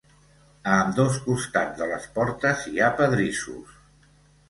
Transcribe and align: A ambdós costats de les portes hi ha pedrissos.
A 0.69 0.77
ambdós 0.85 1.19
costats 1.27 1.79
de 1.83 1.91
les 1.93 2.09
portes 2.17 2.67
hi 2.73 2.77
ha 2.89 2.93
pedrissos. 3.03 3.81